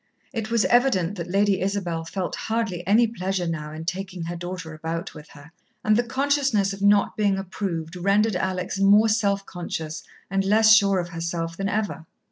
[0.33, 4.73] It was evident that Lady Isabel felt hardly any pleasure now in taking her daughter
[4.73, 5.51] about with her,
[5.85, 10.97] and the consciousness of not being approved rendered Alex more self conscious and less sure
[10.97, 12.07] of herself than ever.